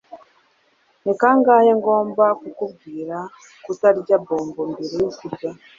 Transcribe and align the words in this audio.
ni 1.03 1.13
kangahe 1.21 1.71
ngomba 1.79 2.25
kukubwira 2.39 3.17
kutarya 3.65 4.15
bombo 4.27 4.61
mbere 4.71 4.95
yo 5.03 5.09
kurya 5.17 5.49